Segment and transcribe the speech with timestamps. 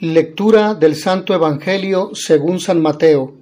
[0.00, 3.34] Lectura del Santo Evangelio según San Mateo.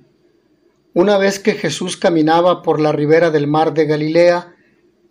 [0.94, 4.56] Una vez que Jesús caminaba por la ribera del mar de Galilea,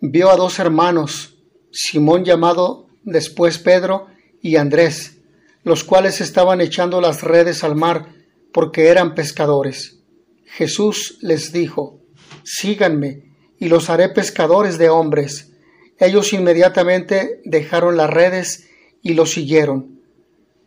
[0.00, 1.38] vio a dos hermanos,
[1.70, 4.08] Simón llamado después Pedro
[4.42, 5.18] y Andrés,
[5.62, 8.08] los cuales estaban echando las redes al mar
[8.52, 10.00] porque eran pescadores.
[10.46, 12.00] Jesús les dijo,
[12.42, 15.52] Síganme, y los haré pescadores de hombres.
[16.00, 18.68] Ellos inmediatamente dejaron las redes
[19.00, 19.95] y lo siguieron.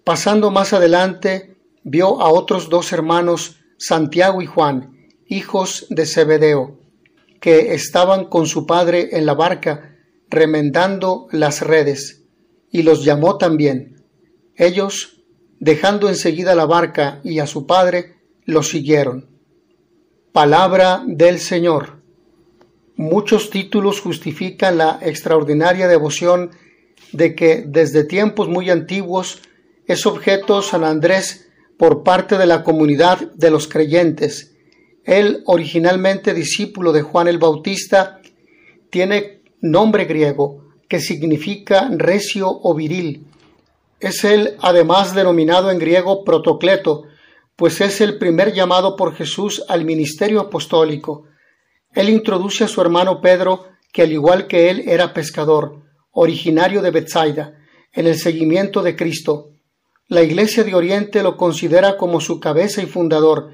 [0.03, 6.79] Pasando más adelante, vio a otros dos hermanos, Santiago y Juan, hijos de Zebedeo,
[7.39, 9.95] que estaban con su padre en la barca,
[10.29, 12.23] remendando las redes,
[12.71, 14.03] y los llamó también.
[14.55, 15.23] Ellos,
[15.59, 19.29] dejando enseguida la barca y a su padre, lo siguieron.
[20.33, 22.01] Palabra del Señor.
[22.95, 26.51] Muchos títulos justifican la extraordinaria devoción
[27.13, 29.41] de que desde tiempos muy antiguos
[29.89, 34.55] es objeto San Andrés por parte de la comunidad de los creyentes.
[35.03, 38.21] Él, originalmente discípulo de Juan el Bautista,
[38.91, 43.25] tiene nombre griego que significa recio o viril.
[43.99, 47.05] Es él además denominado en griego protocleto,
[47.55, 51.23] pues es el primer llamado por Jesús al ministerio apostólico.
[51.95, 56.91] Él introduce a su hermano Pedro, que al igual que él era pescador, originario de
[56.91, 57.57] Bethsaida,
[57.91, 59.55] en el seguimiento de Cristo.
[60.09, 63.51] La Iglesia de Oriente lo considera como su cabeza y fundador.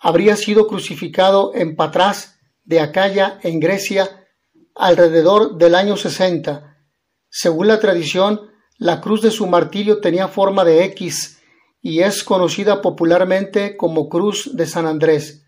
[0.00, 4.26] Habría sido crucificado en Patras de Acaya, en Grecia,
[4.74, 6.76] alrededor del año 60.
[7.28, 11.40] Según la tradición, la cruz de su martirio tenía forma de X
[11.80, 15.46] y es conocida popularmente como Cruz de San Andrés.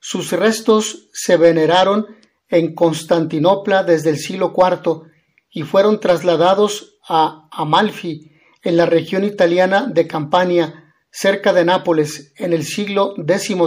[0.00, 2.06] Sus restos se veneraron
[2.48, 5.02] en Constantinopla desde el siglo IV
[5.50, 8.35] y fueron trasladados a Amalfi,
[8.66, 13.60] en la región italiana de Campania, cerca de Nápoles, en el siglo XIII.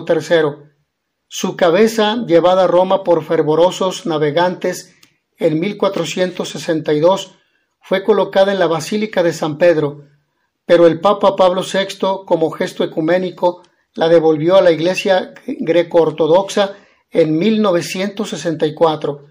[1.26, 4.94] Su cabeza, llevada a Roma por fervorosos navegantes
[5.38, 7.34] en 1462,
[7.80, 10.04] fue colocada en la Basílica de San Pedro,
[10.66, 16.74] pero el Papa Pablo VI, como gesto ecuménico, la devolvió a la Iglesia greco-ortodoxa
[17.10, 19.28] en 1964.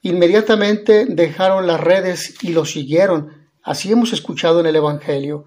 [0.00, 5.46] Inmediatamente dejaron las redes y lo siguieron, Así hemos escuchado en el Evangelio.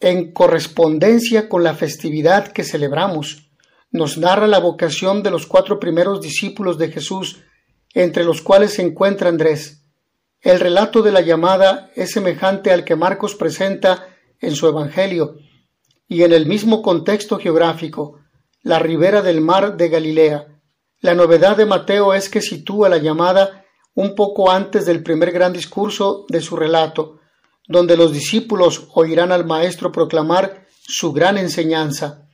[0.00, 3.50] En correspondencia con la festividad que celebramos,
[3.90, 7.42] nos narra la vocación de los cuatro primeros discípulos de Jesús,
[7.92, 9.82] entre los cuales se encuentra Andrés.
[10.40, 14.06] El relato de la llamada es semejante al que Marcos presenta
[14.40, 15.36] en su Evangelio,
[16.08, 18.20] y en el mismo contexto geográfico,
[18.62, 20.46] la ribera del mar de Galilea.
[21.00, 23.65] La novedad de Mateo es que sitúa la llamada
[23.96, 27.18] un poco antes del primer gran discurso de su relato,
[27.66, 32.28] donde los discípulos oirán al Maestro proclamar su gran enseñanza.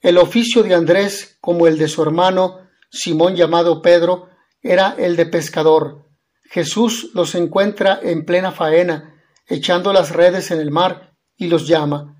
[0.00, 4.28] El oficio de Andrés, como el de su hermano Simón llamado Pedro,
[4.62, 6.06] era el de pescador.
[6.44, 12.16] Jesús los encuentra en plena faena, echando las redes en el mar, y los llama.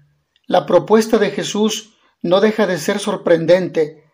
[0.48, 4.10] La propuesta de Jesús no deja de ser sorprendente.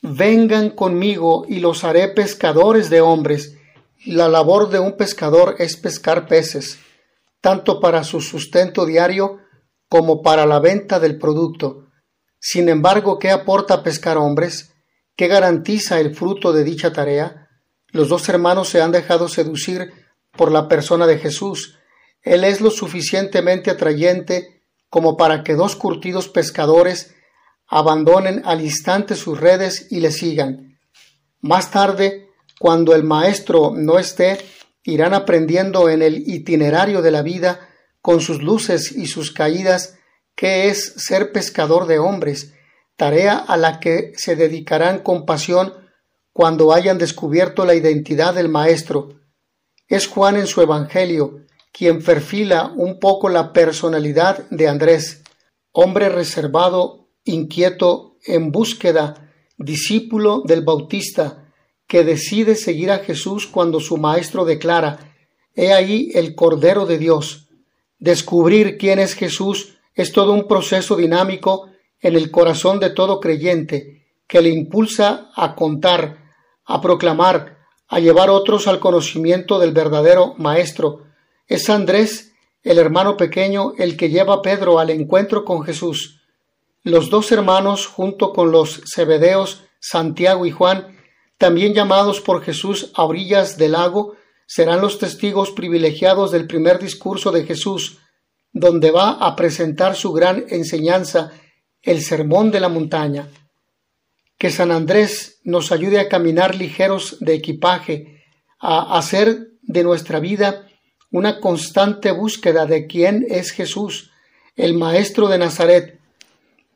[0.00, 3.57] Vengan conmigo y los haré pescadores de hombres.
[4.06, 6.78] La labor de un pescador es pescar peces,
[7.40, 9.38] tanto para su sustento diario
[9.88, 11.88] como para la venta del producto.
[12.38, 14.72] Sin embargo, ¿qué aporta pescar hombres?
[15.16, 17.48] ¿Qué garantiza el fruto de dicha tarea?
[17.88, 19.92] Los dos hermanos se han dejado seducir
[20.36, 21.76] por la persona de Jesús.
[22.22, 27.14] Él es lo suficientemente atrayente como para que dos curtidos pescadores
[27.66, 30.78] abandonen al instante sus redes y le sigan.
[31.40, 32.27] Más tarde,
[32.58, 34.38] cuando el maestro no esté,
[34.82, 37.68] irán aprendiendo en el itinerario de la vida,
[38.00, 39.98] con sus luces y sus caídas,
[40.34, 42.54] qué es ser pescador de hombres,
[42.96, 45.74] tarea a la que se dedicarán con pasión
[46.32, 49.20] cuando hayan descubierto la identidad del Maestro.
[49.88, 55.22] Es Juan en su Evangelio quien perfila un poco la personalidad de Andrés,
[55.70, 61.47] hombre reservado, inquieto, en búsqueda, discípulo del Bautista,
[61.88, 65.14] que decide seguir a Jesús cuando su maestro declara,
[65.56, 67.48] He ahí el Cordero de Dios.
[67.98, 71.68] Descubrir quién es Jesús es todo un proceso dinámico
[72.00, 76.18] en el corazón de todo creyente que le impulsa a contar,
[76.64, 77.58] a proclamar,
[77.88, 81.06] a llevar otros al conocimiento del verdadero Maestro.
[81.46, 86.20] Es Andrés, el hermano pequeño, el que lleva a Pedro al encuentro con Jesús.
[86.82, 90.97] Los dos hermanos, junto con los Zebedeos, Santiago y Juan,
[91.38, 97.30] también llamados por Jesús a orillas del lago, serán los testigos privilegiados del primer discurso
[97.30, 97.98] de Jesús,
[98.52, 101.32] donde va a presentar su gran enseñanza,
[101.82, 103.28] el Sermón de la Montaña.
[104.36, 108.24] Que San Andrés nos ayude a caminar ligeros de equipaje,
[108.58, 110.66] a hacer de nuestra vida
[111.10, 114.10] una constante búsqueda de quién es Jesús,
[114.56, 116.00] el Maestro de Nazaret,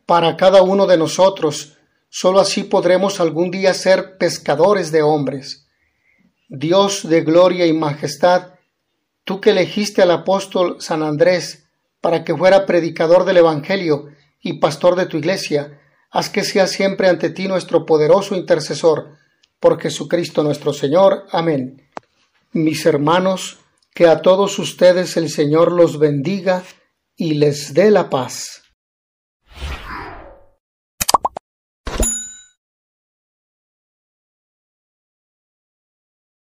[0.06, 1.78] para cada uno de nosotros.
[2.14, 5.66] Solo así podremos algún día ser pescadores de hombres.
[6.46, 8.52] Dios de gloria y majestad,
[9.24, 11.64] tú que elegiste al apóstol San Andrés
[12.02, 14.10] para que fuera predicador del Evangelio
[14.42, 15.80] y pastor de tu iglesia,
[16.10, 19.16] haz que sea siempre ante ti nuestro poderoso intercesor,
[19.58, 21.24] por Jesucristo nuestro Señor.
[21.32, 21.88] Amén.
[22.52, 23.60] Mis hermanos,
[23.94, 26.62] que a todos ustedes el Señor los bendiga
[27.16, 28.61] y les dé la paz.